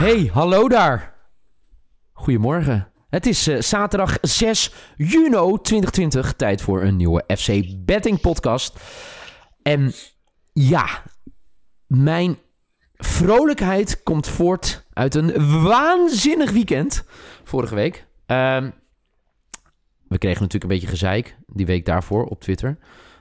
[0.00, 1.14] Hey, hallo daar.
[2.12, 2.88] Goedemorgen.
[3.10, 6.32] Het is eh, zaterdag 6 juni 2020.
[6.32, 8.80] Tijd voor een nieuwe FC Betting podcast.
[9.62, 9.92] En
[10.52, 11.02] ja,
[11.86, 12.38] mijn
[12.96, 17.04] vrolijkheid komt voort uit een waanzinnig weekend
[17.44, 18.06] vorige week.
[18.26, 18.70] Ehm,
[20.08, 22.78] we kregen natuurlijk een beetje gezeik die week daarvoor op Twitter.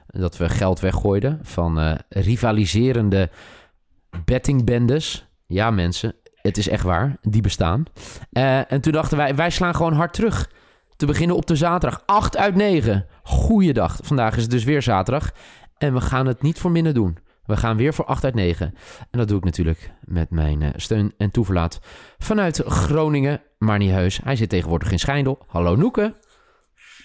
[0.08, 3.30] Dat we geld weggooiden van eh, rivaliserende
[4.26, 5.28] bettingbendes.
[5.46, 7.18] Ja, mensen, het is echt waar.
[7.22, 7.84] Die bestaan.
[8.32, 10.52] Eh, en toen dachten wij, wij slaan gewoon hard terug.
[10.96, 12.04] Te beginnen op de zaterdag.
[12.06, 13.06] 8 uit 9.
[13.24, 13.98] Goeiedag.
[14.04, 15.32] Vandaag is het dus weer zaterdag.
[15.78, 17.18] En we gaan het niet voor minder doen.
[17.46, 18.74] We gaan weer voor 8 uit 9.
[19.12, 21.80] En dat doe ik natuurlijk met mijn eh, steun en toeverlaat
[22.18, 23.42] vanuit Groningen.
[23.58, 24.20] Marnie Heus.
[24.24, 25.40] Hij zit tegenwoordig in Schijndel.
[25.48, 26.16] Hallo Noeke.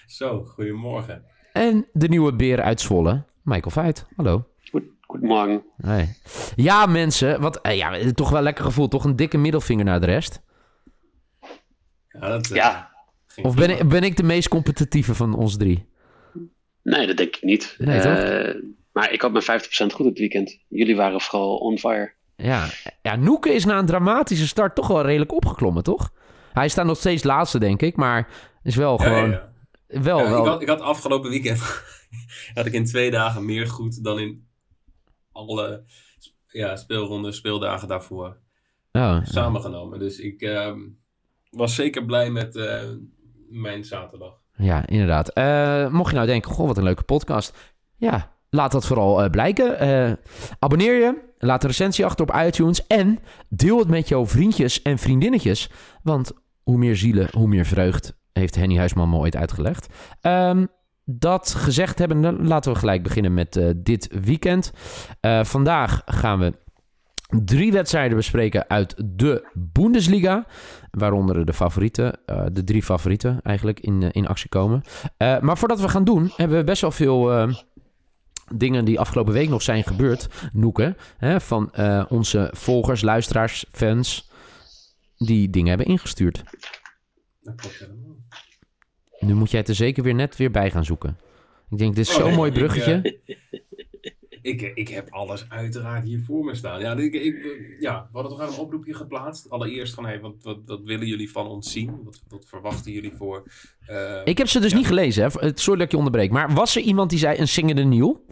[0.06, 1.24] Zo, goedemorgen.
[1.52, 3.24] En de nieuwe beer uit Zwolle.
[3.42, 4.06] Michael Veit.
[4.16, 4.53] Hallo.
[5.14, 5.62] Goedemorgen.
[5.76, 6.14] Hey.
[6.56, 7.40] Ja, mensen.
[7.40, 8.88] Wat, eh, ja, toch wel lekker gevoel.
[8.88, 10.40] Toch een dikke middelvinger naar de rest.
[12.08, 12.90] Ja, dat, eh, Ja,
[13.42, 15.88] Of ben ik, ben ik de meest competitieve van ons drie?
[16.82, 17.74] nee, dat denk ik niet.
[17.78, 18.12] Nee, toch?
[18.16, 18.54] Eh,
[18.92, 20.58] maar ik had mijn 50% goed het weekend.
[20.68, 22.12] Jullie waren vooral on fire.
[22.36, 22.66] Ja.
[23.02, 26.12] ja, Noeke is na een dramatische start toch wel redelijk opgeklommen, toch?
[26.52, 27.96] Hij staat nog steeds laatste, denk ik.
[27.96, 28.28] Maar
[28.62, 29.30] is wel Ja, gewoon...
[29.30, 29.52] ja,
[29.88, 30.00] ja.
[30.00, 30.40] Wel, Ja, wel...
[30.40, 31.60] ik, had, ik had afgelopen weekend
[32.54, 34.46] had ik in twee dagen meer goed dan in
[35.34, 35.84] alle
[36.46, 38.36] ja, speelronden, speeldagen daarvoor
[38.90, 39.24] ja.
[39.24, 39.98] samengenomen.
[39.98, 40.80] Dus ik ehm,
[41.50, 42.80] was zeker blij met eh,
[43.48, 44.42] mijn zaterdag.
[44.56, 45.28] Ja, inderdaad.
[45.28, 47.74] Eh, mocht je nou denken, goh, wat een leuke podcast.
[47.96, 50.18] Ja, laat dat vooral eh, blijken.
[50.58, 53.18] Abonneer je, laat een recensie achter op iTunes en
[53.48, 55.70] deel het met jouw vriendjes en vriendinnetjes.
[56.02, 59.86] Want hoe meer zielen, hoe meer vreugd, heeft Henny Huisman me ooit uitgelegd.
[60.20, 60.66] Ehm,
[61.04, 64.72] dat gezegd hebbende, laten we gelijk beginnen met eh, dit weekend.
[65.20, 66.52] Eh, vandaag gaan we
[67.44, 70.46] drie wedstrijden bespreken uit de Bundesliga.
[70.90, 74.82] Waaronder de favorieten, eh, de drie favorieten eigenlijk, in, in actie komen.
[75.18, 77.48] Maar voordat we gaan doen, hebben we best wel veel
[78.54, 80.96] dingen die afgelopen week nog zijn gebeurd, Noeken.
[81.16, 81.72] Hè, van
[82.08, 84.30] onze volgers, luisteraars, fans,
[85.16, 86.42] die dingen hebben ingestuurd.
[87.40, 88.13] Dat klopt helemaal.
[89.26, 91.18] Nu moet jij het er zeker weer net weer bij gaan zoeken.
[91.70, 93.18] Ik denk, dit is Oh, zo'n nee, mooi ik, bruggetje.
[94.42, 96.80] Ik, ik heb alles uiteraard hier voor me staan.
[96.80, 97.36] Ja, ik, ik,
[97.80, 99.50] ja, we hadden toch een oproepje geplaatst.
[99.50, 102.00] Allereerst van, hey, wat, wat, wat willen jullie van ons zien?
[102.04, 103.42] Wat, wat verwachten jullie voor...
[103.86, 104.76] eh, ik heb ze dus ja.
[104.76, 105.30] niet gelezen, hè.
[105.54, 106.30] sorry dat ik je onderbreek.
[106.30, 108.24] Maar was er iemand die zei een zingende nieuw?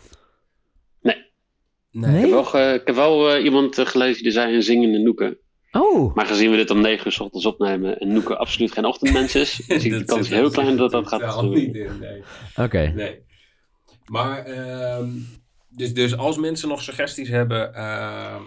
[1.90, 2.14] Nee.
[2.14, 5.38] Ik heb wel, ik heb wel eh, iemand eh, gelezen die zei een zingende Noeke.
[5.72, 8.84] Oh, Maar gezien we dit om 9 uur 's ochtends opnemen en Noeke absoluut geen
[8.84, 11.74] ochtendmens is, zie ik de kans heel klein dat dat er gaat gebeuren.
[11.74, 12.22] in, nee.
[12.56, 12.92] oké.
[12.94, 13.22] Nee.
[14.04, 15.08] Maar, ehm,
[15.68, 18.42] dus, dus als mensen nog suggesties hebben, ehm,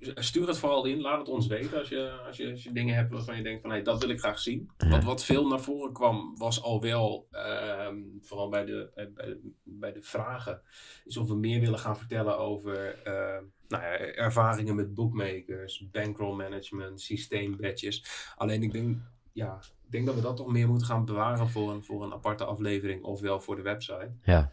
[0.00, 1.00] stuur het vooral in.
[1.00, 3.60] Laat het ons weten als je, als je, als je dingen hebt waarvan je denkt
[3.60, 4.70] van, hey, dat wil ik graag zien.
[4.90, 9.26] Want wat veel naar voren kwam, was al wel, ehm, vooral bij de, bij, bij,
[9.26, 10.62] de- bij de vragen,
[11.04, 16.36] is of we meer willen gaan vertellen over ehm, nou ja, ervaringen met bookmakers, bankroll
[16.36, 18.04] management, systeembadges.
[18.36, 18.98] Alleen ik denk,
[19.32, 22.12] ja, ik denk dat we dat toch meer moeten gaan bewaren voor een, voor een
[22.12, 24.12] aparte aflevering, ofwel voor de website.
[24.22, 24.52] Ja.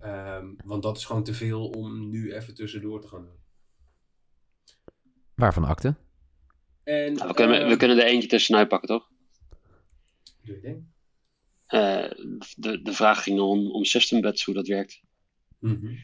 [0.00, 3.42] Ehm, want dat is gewoon te veel om nu even tussendoor te gaan doen.
[5.34, 5.94] Waarvan akte?
[6.84, 9.08] En, Nou, we, kunnen, we ehm, kunnen er eentje tussenuit pakken, toch?
[10.42, 10.84] doe je ding.
[11.66, 12.10] Eh,
[12.56, 15.00] de, de vraag ging om, om system bets, hoe dat werkt.
[15.58, 15.94] Mhm.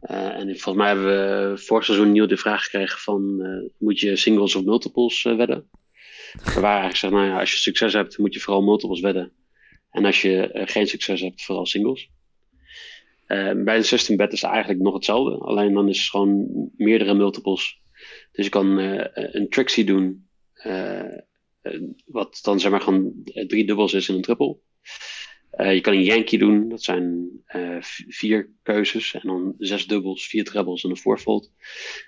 [0.00, 1.06] Eh, en volgens mij hebben
[1.50, 5.68] we vorig seizoen nieuw de vraag gekregen van, eh, moet je singles of multiples wedden?
[6.32, 9.32] We waren eigenlijk zeggen, nou ja, als je succes hebt, moet je vooral multiples wedden.
[9.90, 12.10] En als je geen succes hebt, vooral singles.
[13.26, 15.38] Eh, bij een system bet is het eigenlijk nog hetzelfde.
[15.38, 17.79] Alleen dan is het gewoon meerdere multiples.
[18.40, 21.16] Dus je kan eh, een Trixie doen, eh,
[21.60, 24.58] eh, wat dan zeg maar gewoon drie dubbels is in een triple.
[25.56, 27.28] Je kan een Yankee doen, dat zijn
[28.08, 31.52] vier keuzes en dan zes dubbels, vier trebles en een fourfold.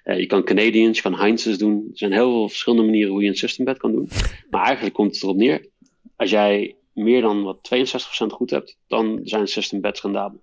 [0.02, 1.88] Eh, je kan Canadians, je kan Heinz's doen.
[1.90, 4.08] Er zijn heel veel verschillende manieren hoe je een system bet kan doen.
[4.50, 5.68] Maar eigenlijk komt het erop neer,
[6.16, 10.42] als jij meer dan wat 62% goed hebt, dan zijn system bets rendabel.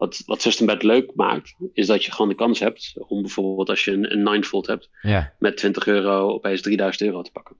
[0.00, 3.84] Wat, wat SystemBet leuk maakt, is dat je gewoon de kans hebt om bijvoorbeeld als
[3.84, 5.32] je een, een Ninefold hebt, Ja.
[5.38, 7.56] met 20 euro opeens 3000 euro te pakken.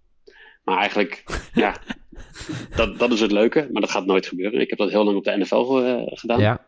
[0.65, 1.77] Maar eigenlijk, ja,
[2.77, 4.61] dat, dat is het leuke, maar dat gaat nooit gebeuren.
[4.61, 6.41] Ik heb dat heel lang op de NFL eh, gedaan.
[6.41, 6.63] Ja.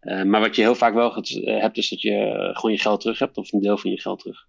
[0.00, 3.00] Eh, maar wat je heel vaak wel eh, hebt, is dat je gewoon je geld
[3.00, 4.46] terug hebt, of een deel van je geld terug.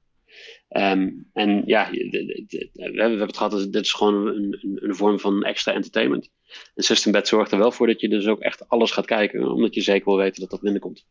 [0.71, 5.19] Ehm, en ja, we hebben, het gehad, dat dit is gewoon een, een, een vorm
[5.19, 6.29] van extra entertainment.
[6.75, 9.75] En SystemBet zorgt er wel voor dat je dus ook echt alles gaat kijken, omdat
[9.75, 11.05] je zeker wil weten dat dat binnenkomt.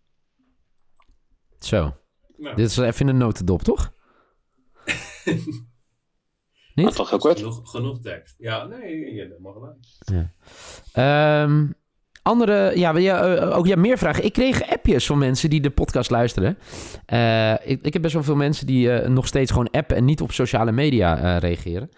[1.59, 1.97] Zo.
[2.37, 2.55] Ja.
[2.55, 3.93] Dit is even in de notendop, toch?
[6.75, 6.85] Niet?
[6.85, 7.39] Maar toch heel kort.
[7.39, 8.35] Genoeg, genoeg tekst.
[8.39, 9.77] Ja, nee, je mag gelijk.
[10.93, 11.67] Ehm,
[12.23, 14.25] andere, ja, eh, ook ja, meer vragen.
[14.25, 16.59] Ik kreeg appjes van mensen die de podcast luisteren.
[17.07, 20.05] Eh, ik, ik heb best wel veel mensen die eh, nog steeds gewoon appen en
[20.05, 21.91] niet op sociale media reageren.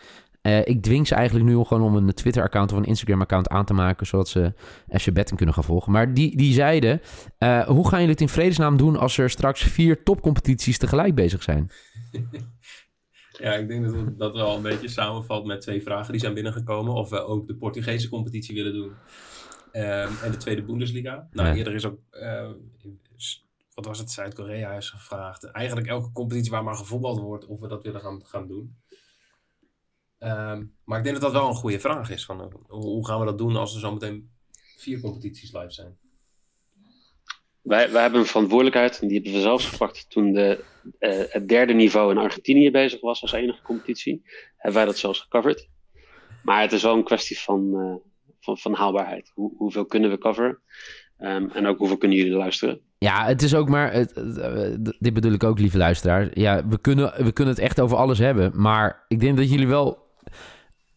[0.64, 4.06] Ik dwing ze eigenlijk nu gewoon om een Twitter-account of een Instagram-account aan te maken,
[4.06, 4.52] zodat ze
[4.88, 5.92] FC Betting kunnen gaan volgen.
[5.92, 7.00] Maar die, die zeiden,
[7.66, 11.70] hoe gaan jullie het in vredesnaam doen als er straks vier topcompetities tegelijk bezig zijn?
[13.38, 16.94] Ja, ik denk dat dat wel een beetje samenvalt met twee vragen die zijn binnengekomen.
[16.94, 18.92] Of we ook de Portugese competitie willen doen.
[19.72, 21.28] Ehm, en de tweede Bundesliga.
[21.30, 21.54] Nou, Ja.
[21.54, 22.50] eerder is ook, eh,
[23.74, 25.44] wat was het, Zuid-Korea is gevraagd.
[25.44, 28.76] Eigenlijk elke competitie waar maar gevoetbald wordt, of we dat willen gaan, gaan doen.
[30.18, 32.24] Ehm, maar ik denk dat dat wel een goede vraag is.
[32.24, 34.30] Van, eh, hoe, gaan we dat doen als er zometeen
[34.76, 35.98] vier competities live zijn?
[37.62, 40.64] Wij, wij hebben een verantwoordelijkheid, en die hebben we zelfs gepakt toen de,
[40.98, 44.22] eh, het derde niveau in Argentinië bezig was als enige competitie.
[44.56, 45.68] Hebben wij dat zelfs gecoverd.
[46.42, 48.10] Maar het is wel een kwestie van, eh,
[48.42, 49.30] van, van haalbaarheid.
[49.34, 50.58] Hoe, hoeveel kunnen we coveren?
[51.18, 52.80] Ehm, en ook hoeveel kunnen jullie luisteren?
[52.98, 53.90] Ja, het is ook maar.
[53.90, 56.28] Eh, dit bedoel ik ook, lieve luisteraar.
[56.38, 58.52] Ja, we kunnen, we kunnen het echt over alles hebben.
[58.54, 60.10] Maar ik denk dat jullie wel.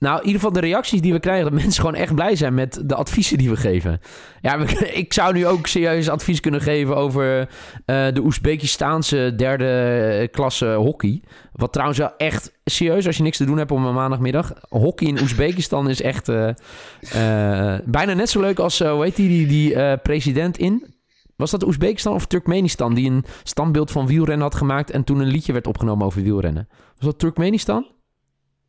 [0.05, 2.53] Nou, in ieder geval de reacties die we krijgen, dat mensen gewoon echt blij zijn
[2.53, 3.99] met de adviezen die we geven.
[4.41, 4.57] Ja,
[5.03, 7.39] ik zou nu ook serieus advies kunnen geven over
[7.85, 11.23] eh, de Oezbekistaanse derde klasse hockey.
[11.51, 14.53] Wat trouwens wel echt serieus, als je niks te doen hebt op een maandagmiddag.
[14.69, 19.29] Hockey in Oezbekistan is echt eh, eh, bijna net zo leuk als, hoe heet die,
[19.29, 20.93] die, die president in
[21.35, 25.27] was dat Oezbekistan of Turkmenistan die een standbeeld van wielrennen had gemaakt en toen een
[25.27, 26.67] liedje werd opgenomen over wielrennen?
[26.95, 27.93] Was dat Turkmenistan?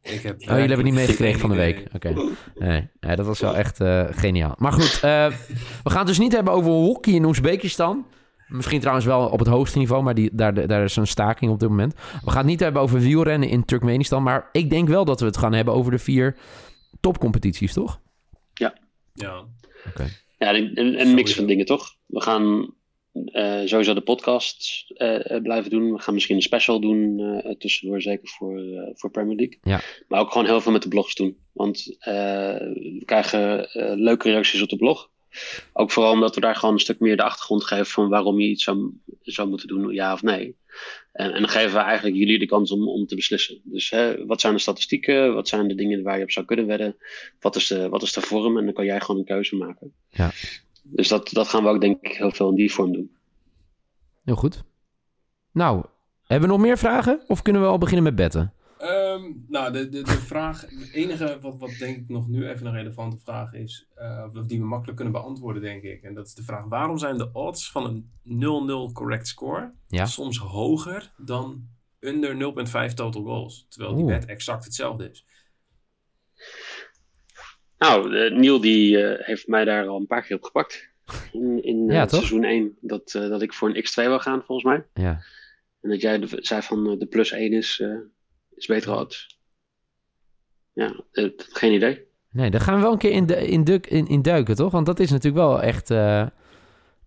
[0.07, 1.87] Ik heb, Oh, jullie hebben het niet meegekregen van de week.
[1.97, 2.15] Oké.
[2.55, 4.55] Nee, nee, dat was wel echt eh, geniaal.
[4.59, 5.27] Maar goed, eh,
[5.83, 8.07] we gaan het dus niet hebben over hockey in Oezbekistan.
[8.47, 11.61] Misschien trouwens wel op het hoogste niveau, maar die, daar, daar is een staking op
[11.61, 11.95] dit moment.
[12.25, 15.27] We gaan het niet hebben over wielrennen in Turkmenistan, maar ik denk wel dat we
[15.27, 16.37] het gaan hebben over de vier
[17.01, 18.01] topcompetities, toch?
[19.15, 19.45] Ja,
[20.39, 21.95] Ja, een, een, een mix van dingen, toch?
[22.07, 22.75] We gaan
[23.65, 25.93] sowieso de podcast eh, eh, blijven doen.
[25.93, 29.59] We gaan misschien een special doen eh, tussendoor, zeker voor, eh, voor Premier League.
[29.63, 29.81] Ja.
[30.09, 31.37] Maar ook gewoon heel veel met de blogs doen.
[31.53, 35.11] Want eh, we krijgen eh, leuke reacties op de blog.
[35.73, 38.49] Ook vooral omdat we daar gewoon een stuk meer de achtergrond geven van waarom je
[38.49, 38.93] iets zou,
[39.23, 40.57] zou moeten doen, ja of nee.
[41.13, 43.61] En, en dan geven we eigenlijk jullie de kans om, om te beslissen.
[43.65, 45.35] Dus hè, wat zijn de statistieken?
[45.35, 46.97] Wat zijn de dingen waar je op zou kunnen wedden?
[47.41, 48.59] Wat is de, wat is de vorm?
[48.59, 49.93] En dan kan jij gewoon een keuze maken.
[50.11, 50.31] Ja.
[50.91, 53.11] Dus dat, dat gaan we ook denk ik heel veel in die vorm doen.
[54.25, 54.65] Heel goed.
[55.53, 55.85] Nou,
[56.27, 57.21] hebben we nog meer vragen?
[57.27, 58.53] Of kunnen we al beginnen met betten?
[58.79, 62.67] Ehm, nou, de, de, de vraag, het enige wat, wat denk ik nog nu even
[62.67, 66.03] een relevante vraag is, eh, of die we makkelijk kunnen beantwoorden, denk ik.
[66.03, 68.11] En dat is de vraag, waarom zijn de odds van een
[68.91, 70.07] 0-0 correct score Ja.
[70.07, 71.69] soms hoger dan
[72.01, 73.67] under 0.5 total goals?
[73.69, 74.13] Terwijl die Oeh.
[74.13, 75.27] wet exact hetzelfde is.
[77.79, 80.89] Nou, eh, Niel die eh, heeft mij daar al een paar keer op gepakt.
[81.33, 82.19] In, in eh, Ja, toch?
[82.19, 82.77] seizoen 1.
[82.81, 84.87] Dat, eh, dat ik voor een X2 wil gaan, volgens mij.
[85.05, 85.23] Ja.
[85.81, 87.97] En dat jij de- zei van de plus 1 is, eh,
[88.55, 89.39] is beter odds.
[90.73, 91.01] Ja,
[91.37, 92.05] geen idee.
[92.31, 94.73] Nee, daar gaan we wel een keer in, de, in, duk- in, in duiken, toch?
[94.73, 96.27] Want dat is natuurlijk wel echt eh,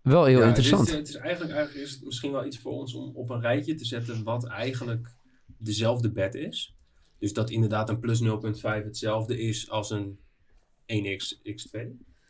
[0.02, 0.80] wel heel Ja, interessant.
[0.80, 3.30] Het is, het is eigenlijk, eigenlijk is het misschien wel iets voor ons om op
[3.30, 5.08] een rijtje te zetten wat eigenlijk
[5.58, 6.76] dezelfde bet is.
[7.20, 10.20] Dus dat inderdaad een plus 0.5 hetzelfde is als een
[10.94, 11.80] 1x x2.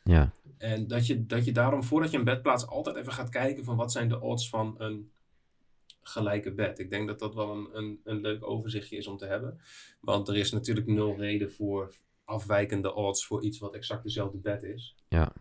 [0.03, 0.31] Ja.
[0.57, 3.63] En dat je, dat je daarom, voordat je een bed plaatst, altijd even gaat kijken
[3.63, 5.11] van wat zijn de odds van een
[6.01, 6.79] gelijke bed.
[6.79, 9.59] Ik denk dat dat wel een, een, een leuk overzichtje is om te hebben.
[9.99, 11.93] Want er is natuurlijk nul reden voor
[12.25, 14.95] afwijkende odds voor iets wat exact dezelfde bed is.
[15.07, 15.33] Ja.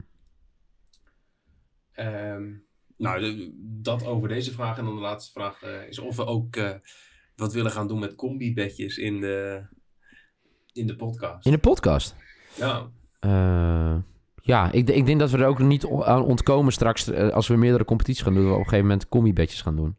[1.93, 2.53] Ehm,
[2.97, 4.79] nou, de- dat over deze vraag.
[4.79, 6.75] En dan de laatste vraag eh, is of we ook eh,
[7.37, 9.67] wat willen gaan doen met combi-bedjes in de,
[10.73, 11.47] in de podcast.
[11.47, 12.17] In de podcast.
[12.57, 13.95] Ja, Eh,
[14.43, 17.57] ja, ik, ik denk dat we er ook niet aan ontkomen straks eh, als we
[17.57, 18.43] meerdere competities gaan doen.
[18.43, 19.97] Dat we op een gegeven moment combi-bedjes gaan doen.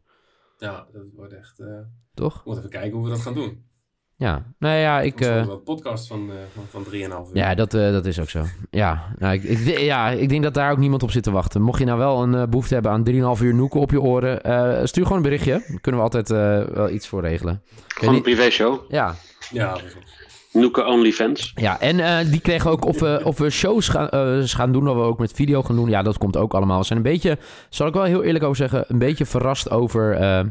[0.58, 1.60] ja, dat wordt echt...
[1.60, 1.66] eh,
[2.14, 2.34] Toch?
[2.34, 3.68] we moeten even kijken hoe we dat gaan doen.
[4.16, 5.12] Ja, nou ja, ik...
[5.18, 7.28] Dat is eh, wel een podcast van, eh, van, van 3,5 uur.
[7.34, 8.44] ja, dat, eh, dat is ook zo.
[8.70, 11.62] Ja, nou, ik, ik, ja, ik denk dat daar ook niemand op zit te wachten.
[11.62, 14.44] Mocht je nou wel een eh, behoefte hebben aan 3,5 uur noeken op je oren...
[14.44, 15.52] eh, stuur gewoon een berichtje.
[15.52, 17.64] Daar kunnen we altijd eh, wel iets voor regelen.
[17.88, 18.92] Gewoon een privéshow.
[18.92, 19.16] Ja,
[19.52, 20.18] Ja, precies.
[20.52, 21.52] Noeke OnlyFans.
[21.56, 24.90] Ja, en eh, die kregen ook of we, of we shows gaan, eh, gaan doen,
[24.90, 25.90] of we ook met video gaan doen.
[25.90, 26.80] Ja, dat komt ook allemaal.
[26.80, 27.38] We zijn een beetje,
[27.70, 30.46] zal ik wel heel eerlijk over zeggen, een beetje verrast over eh,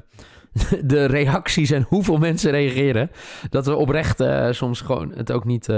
[0.85, 3.11] de reacties en hoeveel mensen reageren.
[3.51, 5.69] Dat we oprecht soms gewoon het ook niet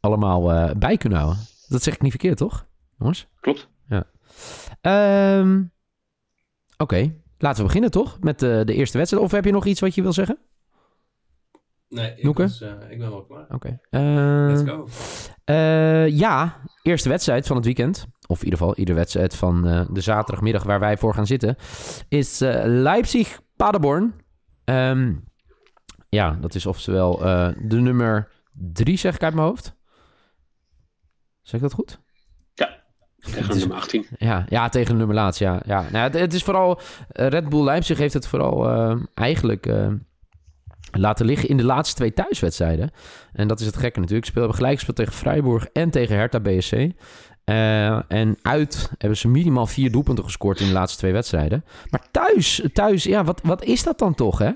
[0.00, 1.42] allemaal bij kunnen houden.
[1.68, 2.66] Dat zeg ik niet verkeerd, toch?
[2.98, 3.26] Jongens?
[3.40, 3.68] Klopt.
[4.80, 5.62] Ehm,
[6.76, 8.16] Oké, laten we beginnen toch?
[8.20, 9.24] Met de, de eerste wedstrijd.
[9.24, 10.38] Of heb je nog iets wat je wil zeggen?
[11.94, 12.42] Nee, ik, Noeke?
[12.42, 13.46] was, eh, ik ben wel klaar.
[13.50, 13.80] Oké.
[13.90, 14.88] Eh, Let's go.
[15.44, 18.06] Eh, ja, eerste wedstrijd van het weekend.
[18.26, 21.56] Of in ieder geval iedere wedstrijd van eh, de zaterdagmiddag waar wij voor gaan zitten.
[22.08, 24.14] Is eh, Leipzig-Paderborn.
[24.64, 25.12] Ehm,
[26.08, 29.76] ja, dat is oftewel eh, de nummer drie, zeg ik uit mijn hoofd.
[31.42, 32.02] Zeg ik dat goed?
[33.32, 34.06] Tegen nummer 18.
[34.16, 35.62] Ja, ja tegen de nummer laatst, ja.
[35.66, 35.80] ja.
[35.90, 36.80] Nou, het, het is vooral...
[37.08, 39.92] Red Bull Leipzig heeft het vooral eh, eigenlijk eh,
[40.98, 42.90] laten liggen in de laatste twee thuiswedstrijden.
[43.32, 44.26] En dat is het gekke natuurlijk.
[44.26, 46.72] Ze hebben gelijk gespeeld tegen Freiburg en tegen Hertha BSC.
[47.44, 51.64] Eh, en uit hebben ze minimaal vier doelpunten gescoord in de laatste twee wedstrijden.
[51.90, 54.50] Maar thuis, thuis ja, wat, wat is dat dan toch, hè?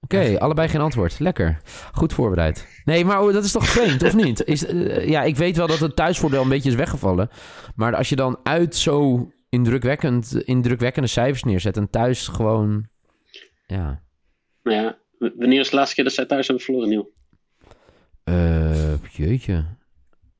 [0.00, 1.18] Oké, allebei geen antwoord.
[1.18, 1.60] Lekker.
[1.92, 2.66] Goed voorbereid.
[2.84, 4.44] Nee, maar oh, dat is toch vreemd, of niet?
[4.44, 7.28] Is, eh, ja, ik weet wel dat het thuisvoordeel een beetje is weggevallen.
[7.74, 11.76] Maar als je dan uit zo indrukwekkend, indrukwekkende cijfers neerzet...
[11.76, 12.86] en thuis gewoon...
[13.66, 14.02] Ja,
[14.62, 17.12] Nou ja, wanneer is de laatste keer dat zij thuis hebben verloren, Niel?
[18.24, 19.64] Eh, jeetje.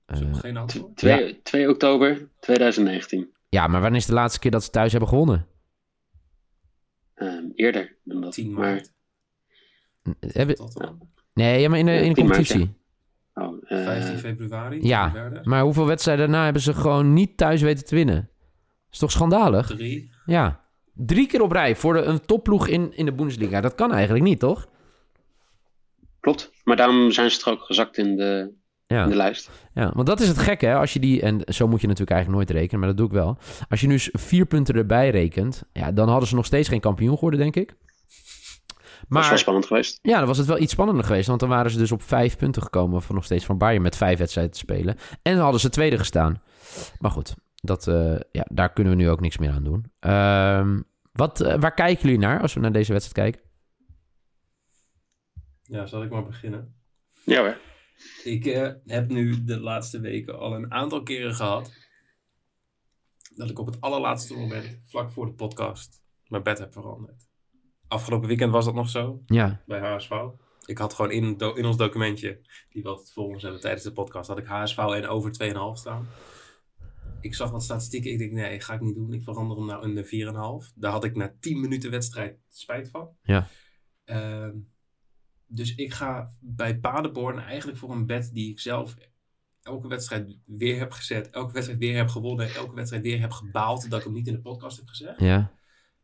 [0.07, 0.97] Is er Eh, nog geen antwoord?
[0.97, 3.33] 2, 2 oktober 2019.
[3.49, 5.47] ja, maar wanneer is de laatste keer dat ze thuis hebben gewonnen?
[7.15, 8.33] Ehm, eerder dan dat.
[8.33, 8.93] 10 maar, maart.
[10.21, 10.57] Hebben,
[11.35, 12.77] nee, ja, maar in de, in de 10 maart, competitie.
[13.35, 14.87] oh, eh, 15 februari.
[14.87, 15.09] Ja.
[15.09, 15.41] Derde.
[15.43, 18.29] Maar hoeveel wedstrijden daarna hebben ze gewoon niet thuis weten te winnen?
[18.91, 19.67] is toch schandalig?
[19.67, 20.11] Drie.
[20.27, 20.64] Ja.
[20.95, 23.61] Drie keer op rij voor de, een topploeg in, in de Bundesliga.
[23.61, 24.67] Dat kan eigenlijk niet, toch?
[26.21, 26.51] klopt.
[26.65, 28.53] Maar daarom zijn ze er ook gezakt in de,
[28.87, 29.03] Ja.
[29.03, 29.51] in de lijst.
[29.75, 30.75] Ja, want dat is het gekke, hè?
[30.77, 33.13] Als je die, en zo moet je natuurlijk eigenlijk nooit rekenen, maar dat doe ik
[33.13, 33.39] wel.
[33.69, 37.15] Als je nu vier punten erbij rekent, ja, dan hadden ze nog steeds geen kampioen
[37.15, 37.67] geworden, denk ik.
[37.69, 37.77] Dat
[39.09, 39.99] is wel Maar spannend geweest.
[40.03, 42.37] ja, dan was het wel iets spannender geweest, want dan waren ze dus op vijf
[42.37, 44.97] punten gekomen van nog steeds van Bayern met vijf wedstrijden te spelen.
[45.23, 46.43] En dan hadden ze tweede gestaan.
[46.99, 47.35] Maar goed,
[47.65, 49.93] dat, eh, ja, daar kunnen we nu ook niks meer aan doen.
[50.01, 50.81] Ehm,
[51.13, 53.51] wat, eh, waar kijken jullie naar als we naar deze wedstrijd kijken?
[55.63, 56.75] Ja, zal ik maar beginnen?
[57.25, 57.57] Ja hoor.
[58.25, 61.73] Ik eh, heb nu de laatste weken al een aantal keren gehad
[63.35, 67.29] dat ik op het allerlaatste moment, vlak voor de podcast, mijn bed heb veranderd.
[67.89, 70.11] Afgelopen weekend was dat nog zo Ja, bij HSV.
[70.67, 72.41] Ik had gewoon in, do- in ons documentje,
[72.71, 76.09] die we ons hebben tijdens de podcast, had ik HSV en over 2,5 staan.
[77.25, 78.11] Ik zag wat statistieken.
[78.11, 79.13] Ik denk, nee, ga ik niet doen.
[79.13, 80.05] Ik verander hem naar een
[80.65, 80.73] 4,5.
[80.75, 83.09] Daar had ik na 10 minuten wedstrijd spijt van.
[83.23, 83.49] Ja.
[84.05, 84.57] Ehm,
[85.47, 88.95] dus ik ga bij Paderborn eigenlijk voor een bed die ik zelf
[89.63, 91.31] elke wedstrijd weer heb gezet.
[91.31, 92.55] Elke wedstrijd weer heb gewonnen.
[92.55, 95.21] Elke wedstrijd weer heb gebaald dat ik hem niet in de podcast heb gezegd.
[95.21, 95.53] ja.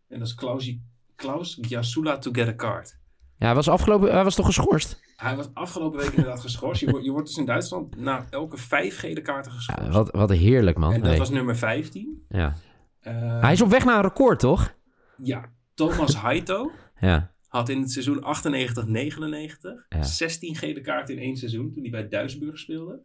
[0.09, 0.77] En dat is Klaus,
[1.15, 2.99] Klaus Giasula to get a card.
[3.39, 5.01] Ja, hij was afgelopen, hij was toch geschorst?
[5.21, 6.81] Hij was afgelopen week inderdaad geschorst.
[6.81, 9.83] Je, wordt- je wordt dus in Duitsland na elke vijf gele kaarten geschorst.
[9.83, 10.93] Ja, wat, wat heerlijk, man.
[10.93, 11.19] en dat Nee.
[11.19, 12.25] was nummer 15.
[12.29, 12.55] Ja.
[13.01, 14.75] Eh, Hij is op weg naar een record, toch?
[15.23, 17.35] Ja, Thomas Haito Ja.
[17.49, 20.03] had in het seizoen 98-99 Ja.
[20.03, 23.03] 16 gele kaarten in één seizoen toen hij bij Duisburg speelde.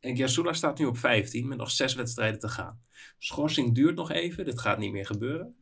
[0.00, 2.80] En Giasula staat nu op 15 met nog zes wedstrijden te gaan.
[3.18, 5.54] Schorsing duurt nog even, dit gaat niet meer gebeuren.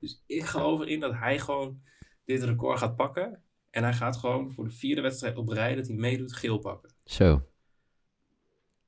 [0.00, 1.80] Dus ik geloof erin dat hij gewoon
[2.24, 3.42] dit record gaat pakken.
[3.72, 6.90] En hij gaat gewoon voor de vierde wedstrijd op rij dat hij meedoet geel pakken.
[7.04, 7.46] Zo.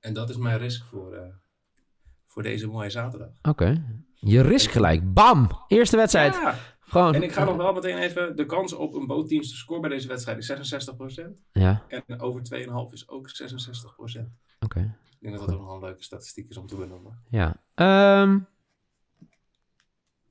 [0.00, 1.34] En dat is mijn risk voor, eh,
[2.26, 3.28] voor deze mooie zaterdag.
[3.42, 3.84] Oké.
[4.14, 5.12] Je risk gelijk.
[5.14, 5.48] Bam!
[5.68, 6.34] Eerste wedstrijd.
[6.34, 7.14] Ja, Gewoon.
[7.14, 8.36] en ik ga nog wel meteen even...
[8.36, 11.42] De kans op een bootteamste score bij deze wedstrijd is 66%.
[11.52, 14.38] Ja, En over 2,5 is ook 66%.
[14.60, 14.80] oké.
[15.10, 17.22] Ik denk dat dat ook nog een leuke statistiek is om te benoemen.
[17.30, 17.62] Ja.
[17.74, 18.38] Ehm,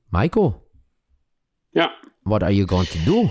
[0.08, 0.70] Michael,
[1.70, 1.98] Ja.
[2.22, 3.30] what are you going to do?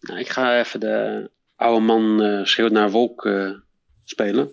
[0.00, 3.50] Nou, ik ga even de oude man eh schreeuwt naar wolk eh,
[4.04, 4.50] spelen.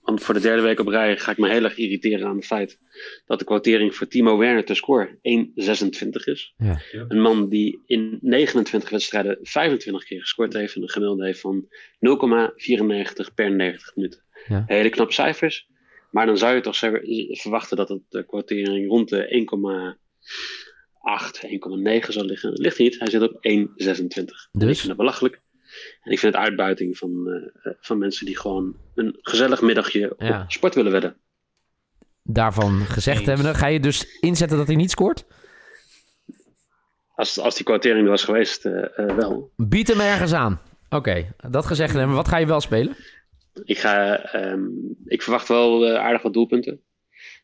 [0.00, 2.46] Want voor de derde week op rij ga ik me heel erg irriteren aan het
[2.46, 2.78] feit
[3.26, 6.54] dat de quotering voor Timo Werner te score 1,26 is.
[6.56, 6.80] Ja.
[7.08, 11.64] Een man die in 29 wedstrijden 25 keer gescoord heeft en een gemiddelde heeft van
[11.64, 14.22] 0,94 per 90 minuten.
[14.48, 14.64] Ja.
[14.66, 15.68] Hele knappe cijfers.
[16.10, 16.76] Maar dan zou je toch
[17.30, 19.26] verwachten dat het de quotering rond de
[22.02, 22.52] 1,9 zal liggen.
[22.52, 23.38] Ligt niet, hij zit op 1,26.
[24.52, 24.70] Dus?
[24.70, 25.40] Ik vind het belachelijk.
[26.02, 30.44] En ik vind het uitbuiting van, uh, van mensen die gewoon een gezellig middagje op
[30.48, 31.16] sport willen wedden.
[32.22, 35.24] Daarvan gezegd hebben, dan ga je dus inzetten dat hij niet scoort?
[37.14, 39.52] Als, als die er was geweest, uh, uh, wel.
[39.56, 40.60] Bied hem ergens aan.
[40.88, 42.16] Oké, dat gezegd hebben.
[42.16, 42.96] Wat ga je wel spelen?
[43.64, 46.80] Ik, ga, um, ik verwacht wel aardig wat doelpunten.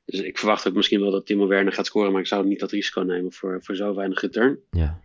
[0.06, 2.60] Dus ik verwacht ook misschien wel dat Timo Werner gaat scoren, maar ik zou niet
[2.60, 4.58] dat risico nemen voor, voor zo weinig return.
[4.70, 5.00] Ja.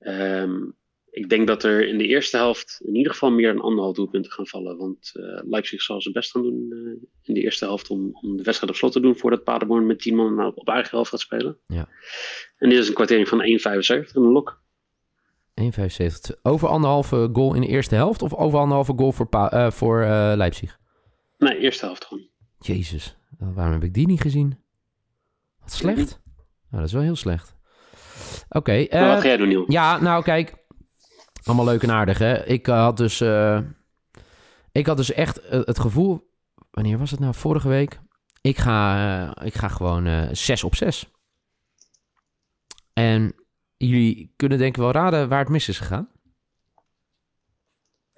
[0.00, 0.76] Um,
[1.10, 4.32] ik denk dat er in de eerste helft in ieder geval meer dan anderhalf doelpunten
[4.32, 4.76] gaan vallen.
[4.76, 8.36] Want uh, Leipzig zal zijn best gaan doen uh, in de eerste helft om, om
[8.36, 11.10] de wedstrijd op slot te doen voordat Paderborn met 10 man op, op eigen helft
[11.10, 11.58] gaat spelen.
[11.66, 11.88] Ja.
[12.58, 14.60] En dit is een kwartering van 1,75 een lok.
[15.62, 16.42] 1,75.
[16.42, 20.00] Over anderhalve goal in de eerste helft of over anderhalve goal voor, uh, voor
[20.36, 20.78] Leipzig?
[21.38, 22.28] Nee, eerste helft gewoon.
[22.58, 24.58] Jezus, waarom heb ik die niet gezien?
[25.60, 26.20] Wat slecht.
[26.70, 27.56] Nou, dat is wel heel slecht.
[28.48, 28.56] Oké.
[28.58, 29.64] Okay, wat ga jij doen, Niel?
[29.72, 30.56] Ja, nou kijk,
[31.44, 32.44] allemaal leuk en aardig, hè?
[32.46, 33.20] Ik uh, had dus...
[34.72, 36.26] Ik had dus echt het gevoel...
[36.70, 37.34] Wanneer was het nou?
[37.34, 38.00] Vorige week?
[38.40, 41.10] Ik ga, ik ga gewoon 6 op 6.
[42.92, 43.34] En
[43.76, 46.08] jullie kunnen denk ik wel raden waar het mis is gegaan.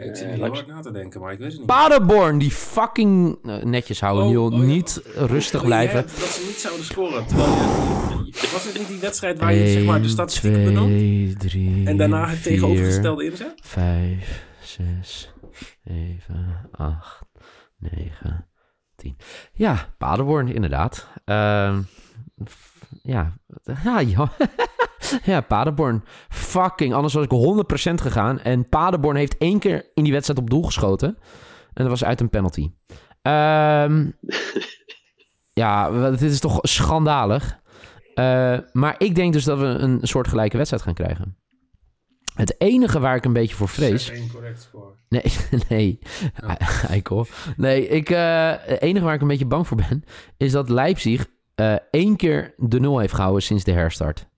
[0.04, 1.66] Ik zit heel hard na te denken, maar ik weet het niet.
[1.66, 6.02] Paderborn, die fucking netjes houden, oh, oh, niet oh, rustig blijven.
[6.02, 7.26] dat ze niet zouden scoren.
[7.26, 11.88] Terwijl je, was het niet die wedstrijd waar je zeg maar, de statistieken benoemt?
[11.88, 13.52] en daarna het tegenovergestelde inzet?
[13.64, 15.34] 5, 6,
[15.84, 17.20] 7, 8,
[17.78, 18.48] 9,
[18.96, 19.16] 10.
[19.52, 21.08] Ja, Paderborn, inderdaad.
[21.26, 21.78] Uh,
[23.02, 23.32] ja,
[23.84, 24.32] ja, ja.
[25.22, 26.04] Ja, Paderborn.
[26.28, 27.30] Fucking, anders was ik
[27.90, 28.40] 100% gegaan.
[28.40, 31.08] En Paderborn heeft één keer in die wedstrijd op doel geschoten.
[31.72, 32.70] En dat was uit een penalty.
[33.22, 34.16] Um,
[35.62, 37.58] ja, dit is toch schandalig.
[38.14, 41.36] Uh, maar ik denk dus dat we een soort gelijke wedstrijd gaan krijgen.
[42.34, 44.04] Het enige waar ik een beetje voor vrees.
[44.04, 44.94] score.
[45.08, 45.22] Nee,
[45.68, 45.98] nee.
[46.44, 46.54] Oh.
[46.88, 47.26] Eikel.
[47.56, 50.04] Nee, ik, uh, het enige waar ik een beetje bang voor ben.
[50.36, 51.26] Is dat Leipzig
[51.56, 54.28] uh, één keer de nul heeft gehouden sinds de herstart.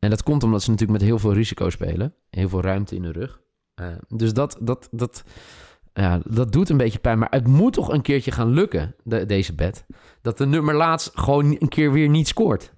[0.00, 2.14] En dat komt omdat ze natuurlijk met heel veel risico spelen.
[2.30, 3.40] Heel veel ruimte in de rug.
[3.80, 5.24] Uh, dus dat, dat, dat,
[5.94, 7.18] ja, dat doet een beetje pijn.
[7.18, 9.86] Maar het moet toch een keertje gaan lukken, de, deze bed.
[10.22, 12.72] Dat de nummer laatst gewoon een keer weer niet scoort.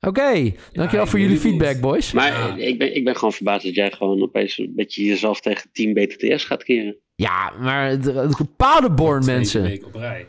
[0.00, 2.12] Oké, okay, dankjewel voor jullie feedback, boys.
[2.12, 2.56] Maar ja.
[2.56, 5.94] ik, ben, ik ben gewoon verbaasd dat jij gewoon opeens een beetje jezelf tegen team
[5.94, 6.96] BTTS gaat keren.
[7.14, 9.84] Ja, maar de, de Paderborn, mensen.
[9.84, 10.26] op rij.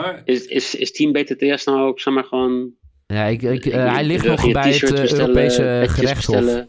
[0.00, 0.22] Maar...
[0.24, 2.70] Is, is, is team BTTS nou ook, zeg maar, gewoon...
[3.06, 6.66] Ja, ik, ik, uh, hij ligt nog bij het uh, Europese gerechtshof.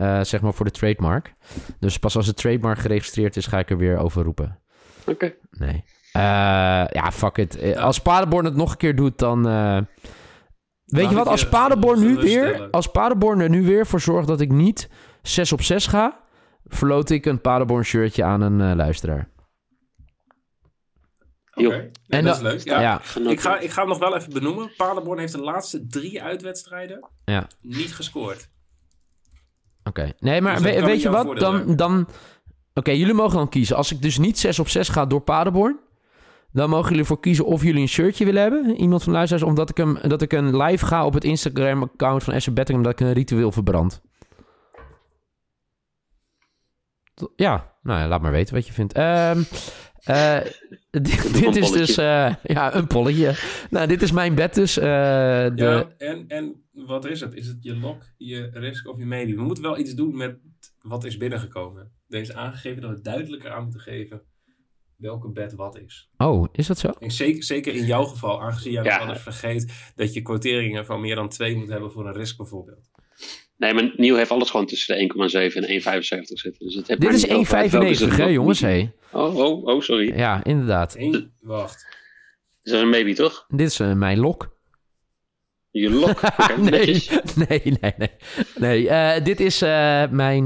[0.00, 1.34] Uh, zeg maar voor de trademark.
[1.80, 4.58] Dus pas als het trademark geregistreerd is, ga ik er weer over roepen.
[5.00, 5.10] Oké.
[5.10, 5.36] Okay.
[5.50, 5.84] Nee.
[6.16, 6.22] Uh,
[6.88, 7.76] ja, fuck it.
[7.76, 9.48] Als Paderborn het nog een keer doet, dan...
[9.48, 9.78] Uh,
[10.84, 11.26] weet je wat?
[11.26, 14.88] Als Paderborn, nu weer, als Paderborn er nu weer voor zorgt dat ik niet
[15.22, 16.20] 6 op 6 ga...
[16.66, 19.28] verloot ik een Paderborn shirtje aan een uh, luisteraar.
[21.54, 22.22] Oké, okay.
[22.22, 22.64] dat is leuk.
[22.64, 22.80] Ja.
[22.80, 23.00] ja.
[23.28, 24.70] Ik, ga, ik ga hem nog wel even benoemen.
[24.76, 27.46] Paderborn heeft de laatste drie uitwedstrijden ja.
[27.60, 28.48] niet gescoord.
[29.84, 30.00] Oké.
[30.00, 30.14] Okay.
[30.18, 31.38] Nee, maar dus we, weet je wat?
[31.38, 32.00] Dan, dan...
[32.00, 32.10] Oké,
[32.74, 33.76] okay, jullie mogen dan kiezen.
[33.76, 35.78] Als ik dus niet 6 op 6 ga door Paderborn...
[36.52, 38.76] dan mogen jullie voor kiezen of jullie een shirtje willen hebben.
[38.76, 39.46] Iemand van luisteraars.
[39.46, 42.78] Omdat ik, hem, dat ik een live ga op het Instagram-account van SC Betting...
[42.78, 44.00] omdat ik een ritueel verbrand.
[47.36, 48.98] Ja, nou ja, laat maar weten wat je vindt.
[48.98, 49.46] Um,
[50.08, 50.40] uh,
[50.90, 53.34] dit, dit is dus uh, ja, een polletje.
[53.70, 54.78] Nou, dit is mijn bed dus.
[54.78, 55.52] Uh, de...
[55.54, 57.34] ja, en, en wat is het?
[57.34, 59.36] Is het je lok, je risk of je medium?
[59.36, 60.40] We moeten wel iets doen met
[60.78, 61.92] wat is binnengekomen.
[62.08, 64.22] Er is aangegeven dat we duidelijker aan moeten geven
[65.02, 66.10] welke bed wat is.
[66.16, 66.88] Oh, is dat zo?
[66.88, 68.98] En zeker, zeker in jouw geval, aangezien jij ja.
[68.98, 72.36] wel eens vergeet dat je quoteringen van meer dan 2 moet hebben voor een risk
[72.36, 72.90] bijvoorbeeld.
[73.56, 76.66] Nee, maar Nieuw heeft alles gewoon tussen de 1,7 en 1,75 zitten.
[76.66, 78.60] Dus het Dit is 1,95 hè jongens?
[78.60, 78.92] Hey.
[79.12, 80.16] Oh, oh, oh, sorry.
[80.16, 80.94] Ja, inderdaad.
[80.96, 81.86] Eén, wacht.
[82.62, 83.44] Is dat een baby toch?
[83.48, 84.56] Dit is uh, mijn lok.
[85.70, 86.20] Je lok?
[86.38, 87.06] Okay, nee,
[87.48, 88.10] nee, nee, nee,
[88.56, 88.82] nee.
[88.82, 90.44] Uh, dit is uh, mijn,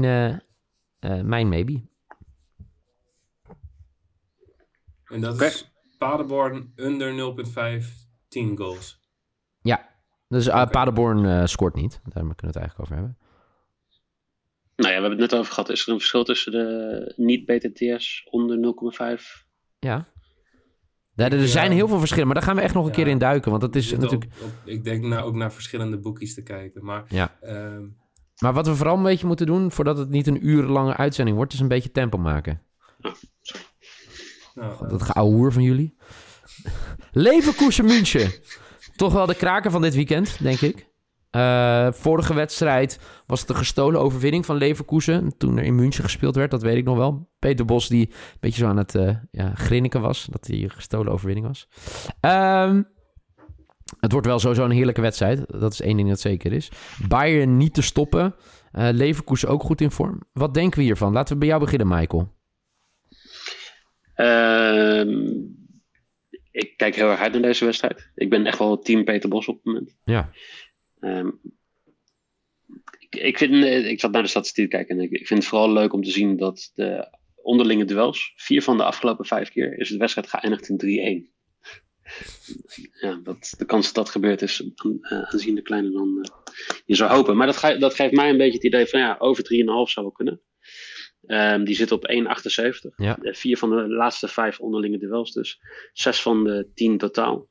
[1.23, 1.81] mijn maybe.
[5.05, 5.47] En dat okay.
[5.47, 7.35] is Paderborn under
[7.81, 7.85] 0,5,
[8.27, 8.99] 10 goals.
[10.27, 10.67] Dus okay.
[10.67, 11.99] Paderborn scoort niet.
[12.03, 13.17] Daar kunnen we het eigenlijk over hebben.
[14.75, 15.69] Nou ja, we hebben het net over gehad.
[15.69, 18.75] Is er een verschil tussen de niet-BTTS onder
[19.17, 19.45] 0,5?
[19.79, 20.07] Ja.
[21.15, 23.17] Ja, er zijn heel veel verschillen, maar daar gaan we echt nog een keer in
[23.17, 23.49] duiken.
[23.49, 24.31] Want dat is natuurlijk.
[24.65, 26.85] ik denk nou ook naar verschillende boekjes te kijken.
[26.85, 27.37] Maar, ja.
[27.43, 27.97] Um...
[28.39, 31.53] maar wat we vooral een beetje moeten doen, voordat het niet een urenlange uitzending wordt,
[31.53, 32.61] is een beetje tempo maken.
[33.01, 33.11] Oh,
[33.41, 33.65] sorry.
[34.53, 35.51] Nou, dat uh...
[35.51, 35.95] van jullie.
[37.11, 38.31] Leverkusen München.
[38.97, 40.87] Toch wel de kraker van dit weekend, denk ik.
[41.29, 45.37] Eh, vorige wedstrijd was het een gestolen overwinning van Leverkusen.
[45.37, 47.29] Toen er in München gespeeld werd, dat weet ik nog wel.
[47.39, 50.27] Peter Bos die een beetje zo aan het uh, ja, grinniken was.
[50.31, 51.67] Dat die gestolen overwinning was.
[52.19, 52.81] Ehm,
[53.99, 55.59] het wordt wel sowieso een heerlijke wedstrijd.
[55.59, 56.71] Dat is één ding dat zeker is.
[57.07, 58.35] Bayern niet te stoppen.
[58.73, 60.21] Uh, Leverkusen ook goed in vorm.
[60.33, 61.13] Wat denken we hiervan?
[61.13, 62.35] Laten we bij jou beginnen, Michael.
[64.13, 65.09] Ehm,
[66.57, 68.11] ik kijk heel erg uit naar deze wedstrijd.
[68.15, 69.97] Ik ben echt wel team Peter Bos op het moment.
[70.03, 70.31] Ja.
[70.99, 71.39] Um,
[72.99, 75.49] ik, ik, vind, eh, ik zat naar de statistiek kijken en ik, ik, vind het
[75.49, 79.79] vooral leuk om te zien dat de onderlinge duels, vier van de afgelopen vijf keer,
[79.79, 81.35] is de wedstrijd geëindigd in 3-1.
[83.01, 86.23] Ja, dat, de kans dat dat gebeurt is uh, aanzienlijk kleiner dan uh,
[86.85, 87.37] je zou hopen.
[87.37, 89.91] Maar dat, ge dat, geeft mij een beetje het idee van ja, over 3,5 zou
[89.93, 90.41] wel kunnen.
[91.25, 92.95] Um, die zit op 1,78.
[92.95, 93.17] Ja.
[93.21, 95.59] Vier van de laatste vijf onderlinge duels dus.
[95.93, 97.47] Zes van de tien totaal.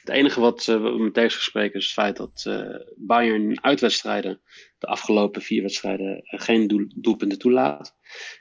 [0.00, 4.40] Het enige wat uh, we me tegen spreken is het feit dat uh, Bayern uitwedstrijden
[4.78, 7.96] de afgelopen vier wedstrijden uh, geen doel, doelpunten toelaat.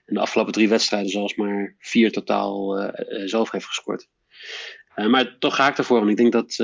[0.06, 2.92] En de afgelopen drie wedstrijden zelfs maar vier totaal
[3.26, 4.10] zelf heeft gescoord.
[4.96, 6.56] maar toch ga ik ervoor, want ik denk dat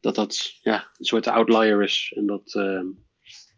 [0.00, 2.12] dat, dat ja, een soort outlier is.
[2.16, 2.52] En dat,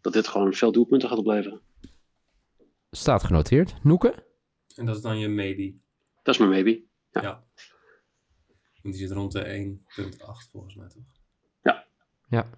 [0.01, 1.61] dat dit gewoon veel doelpunten gaat opleveren.
[2.91, 3.83] Staat genoteerd.
[3.83, 4.25] Noeke?
[4.75, 5.75] En dat is dan je maybe.
[6.23, 6.83] Dat is mijn maybe.
[7.11, 7.21] Ja.
[7.21, 7.45] ja.
[8.81, 10.17] Die zit rond de 1,8
[10.51, 11.03] volgens mij toch?
[11.61, 11.87] Ja.
[12.29, 12.49] Ja.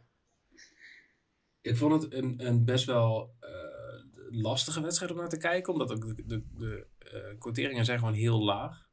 [1.62, 5.92] Ik vond het een, een best wel uh, lastige wedstrijd om naar te kijken, omdat
[5.92, 8.88] ook de, de, de uh, quoteringen zijn gewoon heel laag.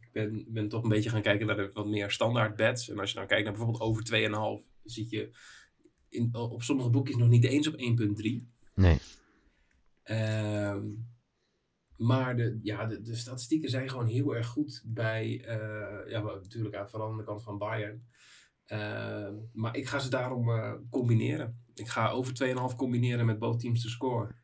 [0.00, 2.88] Ik ben, ben toch een beetje gaan kijken naar de wat meer standaard bets.
[2.88, 5.30] En als je dan kijkt naar bijvoorbeeld over 2,5, zie je
[6.08, 7.78] in, op sommige boekjes nog niet eens op 1,3.
[8.74, 8.98] Nee.
[10.10, 11.08] Um,
[11.96, 16.88] maar de, ja, de, de, statistieken zijn gewoon heel erg goed bij, uh, ja, natuurlijk
[16.88, 18.08] vooral aan de kant van Bayern.
[18.66, 21.64] Uh, maar ik ga ze daarom uh, combineren.
[21.74, 24.36] Ik ga over 2,5 combineren met both teams te scoren.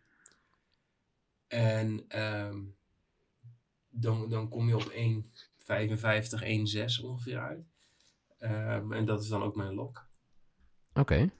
[1.46, 2.76] En um,
[3.88, 4.94] dan, dan kom je op 1,55,
[6.98, 7.66] 1,6 ongeveer uit.
[8.38, 10.08] Um, en dat is dan ook mijn lock.
[10.94, 11.00] Oké.
[11.00, 11.30] Okay.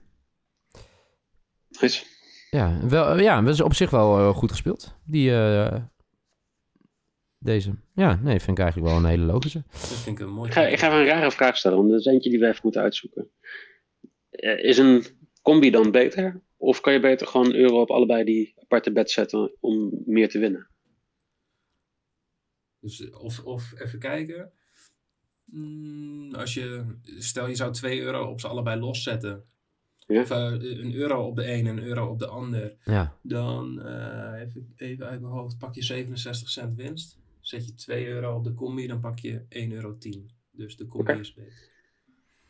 [2.49, 4.95] Ja, wel, ja, dat is op zich wel goed gespeeld.
[5.05, 5.31] Die,
[7.39, 7.75] deze.
[7.93, 9.63] Ja, nee, vind ik eigenlijk wel een hele logische.
[9.71, 10.47] Dat vind ik een mooi.
[10.47, 12.47] Ik ga, ik ga even een rare vraag stellen, want dat is eentje die we
[12.47, 13.31] even moeten uitzoeken.
[14.57, 15.05] Is een
[15.41, 16.41] combi dan beter?
[16.57, 20.29] Of kan je beter gewoon een euro op allebei die aparte bed zetten om meer
[20.29, 20.69] te winnen?
[22.79, 24.51] Dus of, of even kijken.
[25.45, 29.45] Mm, als je, stel je zou 2 euro op ze allebei loszetten.
[30.07, 30.21] Ja.
[30.21, 30.37] Of uh,
[30.79, 32.75] een euro op de een en een euro op de ander.
[32.83, 33.13] Ja.
[33.21, 37.17] Dan, uh, even, even uit mijn hoofd, pak je 67 cent winst.
[37.39, 39.97] Zet je 2 euro op de combi, dan pak je 1,10 euro.
[40.51, 41.21] Dus de combi okay.
[41.21, 41.69] is beter.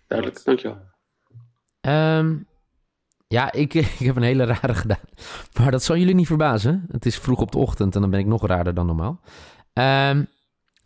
[0.08, 0.80] Duidelijk, dankjewel.
[1.82, 2.48] Um,
[3.28, 5.06] ja, ik, ik heb een hele rare gedaan.
[5.60, 6.86] Maar dat zal jullie niet verbazen.
[6.92, 9.22] Het is vroeg op de ochtend en dan ben ik nog raarder dan normaal.
[9.74, 10.28] Um,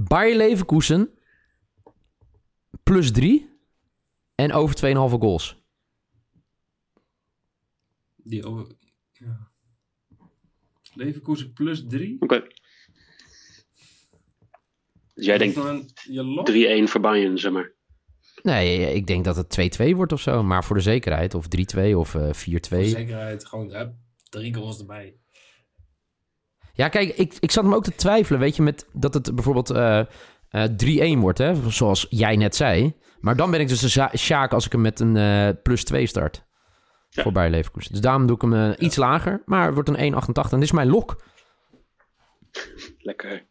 [0.00, 1.18] Bayer Leverkusen
[2.82, 3.48] plus 3
[4.34, 5.62] en over 2,5 goals.
[8.16, 8.66] Die over...
[9.12, 9.50] Ja.
[10.94, 12.16] Leverkusen plus 3.
[12.20, 12.34] Oké.
[12.34, 12.48] Okay.
[15.14, 17.72] Dus jij denkt 3-1 voor Bayern, zeg maar.
[18.42, 20.42] Nee, ik denk dat het 2-2 wordt of zo.
[20.42, 21.34] Maar voor de zekerheid.
[21.34, 22.30] Of 3-2 of uh, 4-2.
[22.32, 23.94] Voor de zekerheid gewoon hup,
[24.28, 25.16] drie goals erbij.
[26.78, 28.40] Ja, kijk, ik, ik zat hem ook te twijfelen.
[28.40, 30.00] Weet je, met dat het bijvoorbeeld uh,
[30.50, 31.70] uh, 3-1 wordt, hè?
[31.70, 32.96] Zoals jij net zei.
[33.20, 36.06] Maar dan ben ik dus de Sjaak als ik hem met een uh, plus 2
[36.06, 36.46] start.
[37.08, 37.22] Ja.
[37.22, 37.92] Voor Bayer Leverkusen.
[37.92, 38.76] Dus daarom doe ik hem uh, ja.
[38.76, 39.42] iets lager.
[39.44, 40.18] Maar het wordt een 1,88.
[40.34, 41.22] En dit is mijn lok.
[42.98, 43.46] Lekker.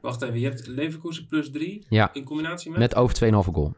[0.00, 2.12] Wacht even, je hebt Leverkusen plus 3 ja.
[2.12, 2.78] in combinatie met?
[2.78, 3.74] Met over 2,5 goal.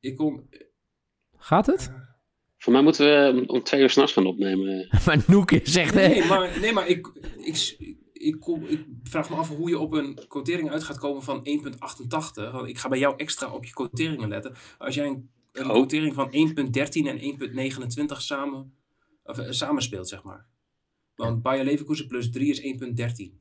[0.00, 0.48] Ik kom...
[1.36, 2.05] Gaat het?
[2.66, 4.88] Voor mij moeten we om twee uur s'nachts gaan opnemen.
[5.06, 5.94] maar Noek zegt...
[5.94, 7.76] Nee, maar, nee, maar ik, ik,
[8.12, 11.46] ik, kom, ik vraag me af hoe je op een quotering uit gaat komen van
[11.46, 12.52] 1,88.
[12.52, 14.54] Want ik ga bij jou extra op je quoteringen letten.
[14.78, 15.72] Als jij een, een Oh.
[15.72, 16.32] quotering van 1,13
[17.06, 17.18] en
[18.08, 18.72] 1,29 samen,
[19.24, 20.46] of, uh, samenspeelt, zeg maar.
[21.14, 23.32] Want Bayer Leverkusen plus 3 is 1,13.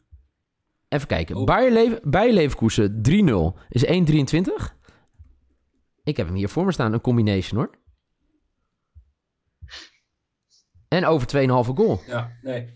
[0.89, 1.35] Even kijken.
[1.35, 1.43] Oh.
[1.43, 4.73] Bayer, Lever Bayer Leverkusen 3-0 is 1,23.
[6.03, 6.93] Ik heb hem hier voor me staan.
[6.93, 7.83] Een combination hoor.
[10.95, 11.43] En over 2,5
[11.75, 12.01] goal.
[12.07, 12.67] Ja, nee.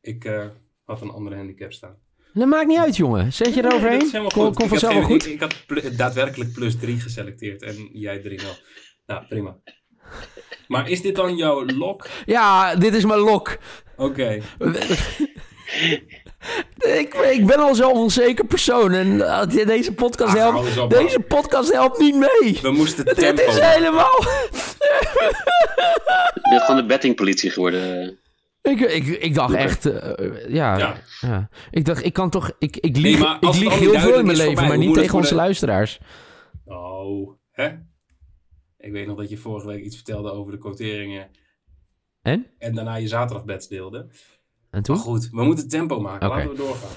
[0.00, 0.44] Ik uh,
[0.84, 1.96] had een andere handicap staan.
[2.32, 3.32] Dat maakt niet uit, jongen.
[3.32, 3.98] Zet je Nee, eroverheen.
[3.98, 5.26] dat is helemaal Kom, vanzelf wel goed.
[5.26, 8.42] Ik, ik had pl- daadwerkelijk plus 3 geselecteerd en jij 3-0.
[9.06, 9.56] Nou, prima.
[10.68, 12.08] Maar is dit dan jouw lok?
[12.26, 13.58] Ja, dit is mijn lok.
[13.96, 14.40] Oké.
[16.98, 21.20] ik, ik ben al zo'n onzeker persoon en uh, deze podcast hou helpt, op, deze
[21.20, 22.58] podcast helpt niet mee.
[22.62, 23.42] We moesten Dit tempo.
[23.42, 24.20] is helemaal...
[26.34, 28.18] Je bent gewoon de bettingpolitie geworden.
[28.62, 30.96] Ik, ik, ik dacht echt, eh, ja, ja.
[31.20, 31.48] Ja.
[31.70, 34.54] Ik dacht, ik kan toch, ik, ik lieg, ik lieg heel veel in mijn leven,
[34.54, 35.98] mij, maar niet tegen onze de- luisteraars.
[36.64, 37.68] Oh, hè?
[38.78, 41.30] Ik weet nog dat je vorige week iets vertelde over de quoteringen.
[42.22, 42.46] En?
[42.58, 44.06] En daarna je zaterdagbeds deelde.
[44.74, 44.96] En Maar toen?
[44.96, 46.28] goed, we moeten tempo maken.
[46.28, 46.90] Laten we doorgaan.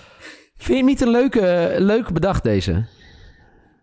[0.55, 2.71] Vind je het niet een leuke, leuke bedacht deze?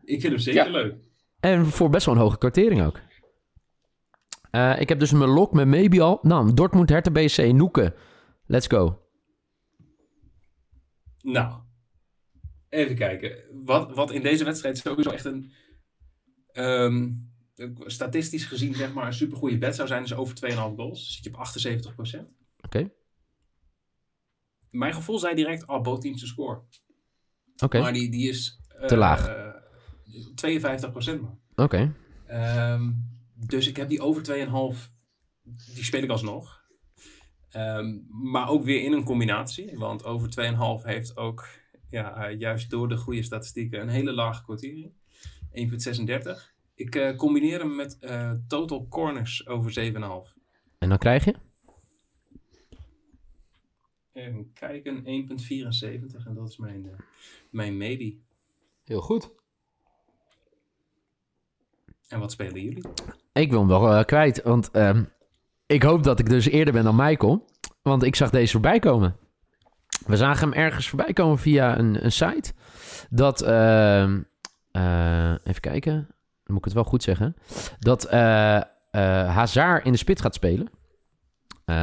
[0.05, 0.71] Ik vind hem zeker Ja.
[0.71, 0.95] leuk.
[1.41, 3.01] En voor best wel een hoge kwartering ook.
[4.51, 6.19] Eh, ik heb dus mijn lok met maybe al.
[6.23, 7.95] Nou, Dortmund, Hertha BSC, Noeken.
[8.47, 8.99] Let's go.
[11.23, 11.55] Nou,
[12.69, 13.37] even kijken.
[13.65, 15.53] Wat, wat in deze wedstrijd sowieso echt een...
[16.53, 17.11] ehm,
[17.87, 21.15] statistisch gezien zeg maar een supergoeie bet zou zijn, is over 2,5 goals.
[21.15, 22.35] Zit je op 78%.
[22.65, 22.91] Oké,
[24.75, 26.61] Mijn gevoel zei direct, oh, both teams to score.
[27.63, 28.61] oké, Maar die, die is...
[28.69, 29.29] eh, Te laag.
[29.29, 31.39] eh, 52% man.
[31.55, 31.95] oké.
[32.27, 32.91] Ehm,
[33.35, 34.91] dus ik heb die over 2,5,
[35.75, 36.63] die speel ik alsnog.
[37.51, 39.79] Ehm, maar ook weer in een combinatie.
[39.79, 41.47] Want over 2,5 heeft ook,
[41.89, 44.93] ja, juist door de goede statistieken, een hele lage kwartering.
[45.53, 46.53] 1,36.
[46.75, 50.39] Ik eh, combineer hem met eh, total corners over 7,5.
[50.79, 51.35] En dan krijg je?
[54.15, 56.27] Even kijken, 1,74.
[56.27, 56.99] En dat is mijn, eh,
[57.51, 58.17] mijn maybe.
[58.85, 59.31] Heel goed.
[62.09, 62.85] En wat spelen jullie?
[63.33, 65.05] Ik wil hem wel eh, kwijt, want ehm,
[65.67, 67.45] ik hoop dat ik dus eerder ben dan Michael.
[67.83, 69.17] Want ik zag deze voorbij komen.
[70.07, 72.53] We zagen hem ergens voorbij komen via een, een site.
[73.11, 74.23] Dat, ehm,
[74.71, 76.07] eh, even kijken, dan
[76.47, 77.37] moet ik het wel goed zeggen.
[77.79, 78.11] Dat
[78.91, 80.71] Hazard in de spit gaat spelen.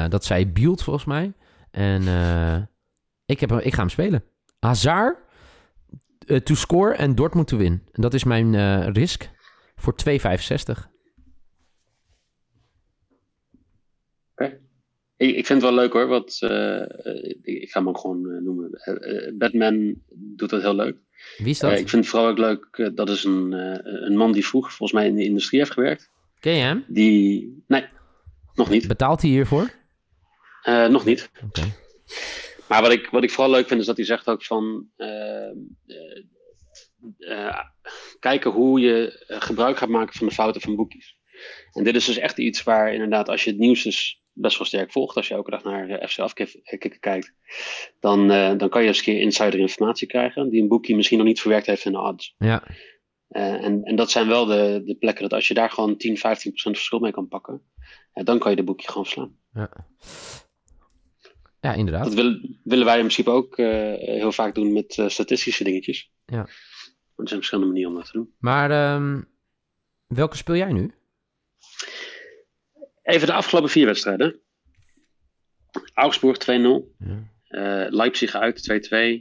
[0.10, 1.34] Dat zei Bielt volgens mij.
[1.72, 2.62] En eh,
[3.26, 4.24] ik, heb, hem- ik ga hem spelen.
[4.60, 5.18] Hazard
[6.28, 7.84] eh, to score en Dortmund to win.
[7.92, 9.30] En dat is mijn eh, risk
[9.76, 10.90] voor 2,65.
[15.18, 16.42] Ik, ik vind het wel leuk hoor, want
[17.42, 18.70] ik, ga hem ook gewoon noemen.
[19.38, 20.98] Batman doet dat heel leuk.
[21.38, 21.72] Wie is dat?
[21.72, 23.52] Ik vind het vooral ook leuk, dat is een,
[24.06, 26.10] een man die vroeger volgens mij in de industrie heeft gewerkt.
[26.40, 26.86] Ken je hem?
[26.88, 27.86] Die, nee,
[28.54, 28.88] nog niet.
[28.88, 29.70] Betaalt hij hiervoor?
[30.62, 31.30] Eh, nog niet.
[32.72, 35.50] Maar wat ik, wat ik vooral leuk vind is dat hij zegt ook van eh,
[35.88, 36.24] eh,
[37.18, 37.60] eh,
[38.20, 41.18] kijken hoe je gebruik gaat maken van de fouten van boekjes.
[41.72, 44.68] En dit is dus echt iets waar inderdaad, als je het nieuws dus best wel
[44.68, 47.34] sterk volgt, als je elke dag naar FC Afkikken kijkt,
[48.00, 51.28] dan, dan kan je eens een keer insider informatie krijgen die een boekje misschien nog
[51.28, 52.36] niet verwerkt heeft in de odds.
[52.38, 52.64] Ja.
[53.28, 56.22] En, en dat zijn wel de, de plekken dat als je daar gewoon 10, 15%
[56.54, 57.62] verschil mee kan pakken,
[58.14, 59.38] dan kan je de boekje gewoon verslaan.
[59.54, 59.70] Ja,
[61.62, 62.04] ja inderdaad.
[62.04, 66.12] Dat willen, willen wij in principe ook eh, heel vaak doen met eh, statistische dingetjes.
[66.26, 66.38] Ja.
[66.38, 66.50] Maar
[67.16, 68.34] er zijn verschillende manieren om dat te doen.
[68.40, 69.22] Maar ehm,
[70.08, 70.94] welke speel jij nu?
[73.04, 74.40] Even de afgelopen vier wedstrijden.
[75.94, 76.44] Augsburg 2-0.
[76.48, 77.30] Ja.
[77.48, 78.62] eh, Leipzig uit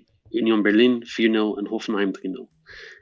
[0.02, 0.08] 2-2.
[0.30, 2.20] Union Berlin 4-0 en Hoffenheim 3-0.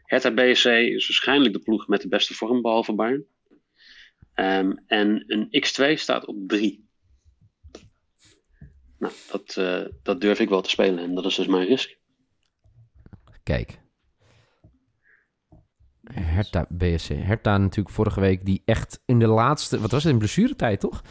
[0.03, 3.25] Hertha BSC is waarschijnlijk de ploeg met de beste vorm, behalve Bayern.
[4.35, 6.88] Ehm, en een X2 staat op 3.
[8.99, 11.97] Nou, dat, eh, dat durf ik wel te spelen en dat is dus mijn risk.
[13.43, 13.81] Kijk.
[16.13, 17.09] Hertha BSC.
[17.09, 19.81] Hertha natuurlijk vorige week die echt in de laatste...
[19.81, 20.13] Wat was het?
[20.13, 21.03] In blessuretijd, toch?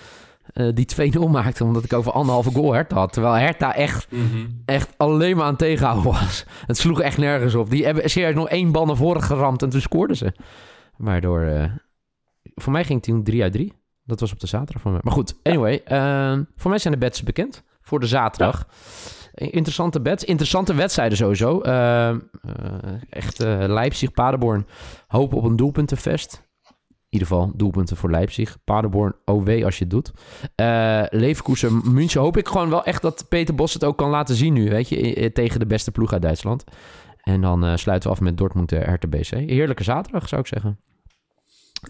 [0.54, 0.86] Eh, die
[1.18, 3.14] 2-0 maakte omdat ik over anderhalve goal Hertha had.
[3.14, 4.08] Terwijl Hertha echt,
[4.66, 6.46] echt alleen maar aan het tegenhouden was.
[6.66, 7.70] Het sloeg echt nergens op.
[7.70, 10.34] Die hebben serieus nog één bal naar voren geramd en toen scoorden ze.
[10.98, 11.42] Waardoor...
[11.42, 11.72] eh,
[12.56, 13.74] voor mij ging het toen 3 uit 3.
[14.04, 15.02] Dat was op de zaterdag van mij.
[15.04, 15.82] Maar goed, anyway.
[16.56, 17.64] voor mij zijn de bets bekend.
[17.88, 18.68] Voor de zaterdag.
[19.34, 20.24] Interessante bets.
[20.24, 21.62] Interessante wedstrijden sowieso.
[21.62, 22.18] Eh, eh,
[23.10, 24.66] echt eh, Leipzig, Paderborn.
[25.08, 26.46] Hoop op een doelpuntenfest.
[26.90, 28.58] In ieder geval doelpunten voor Leipzig.
[28.64, 30.12] Paderborn, OW als je het doet.
[30.56, 32.22] Eh Leverkusen, München.
[32.22, 34.70] Hoop ik gewoon wel echt dat Peter Bos het ook kan laten zien nu.
[34.70, 36.64] Weet je, tegen de beste ploeg uit Duitsland.
[37.22, 39.30] En dan sluiten we af met Dortmund, uh, Hertha BC.
[39.30, 40.80] Heerlijke zaterdag zou ik zeggen.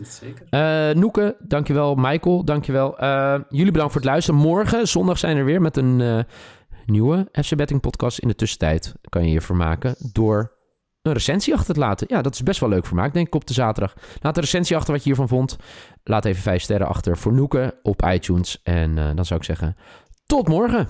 [0.01, 0.45] Zeker.
[0.49, 1.95] Eh Noeke, dankjewel.
[1.95, 2.97] Michael, dankjewel.
[2.97, 4.39] Eh jullie bedankt voor het luisteren.
[4.39, 6.19] Morgen, zondag, zijn we er weer met een eh,
[6.85, 8.19] nieuwe FC Betting podcast.
[8.19, 10.55] In de tussentijd kan je je vermaken door
[11.01, 12.07] een recensie achter te laten.
[12.09, 13.93] Ja, dat is best wel leuk vermaak, denk ik, op de zaterdag.
[14.21, 15.57] Laat een recensie achter wat je hiervan vond.
[16.03, 18.59] Laat even vijf sterren achter voor Noeke op iTunes.
[18.63, 19.75] En dan zou ik zeggen,
[20.25, 20.87] tot morgen.